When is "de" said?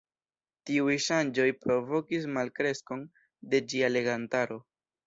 3.53-3.65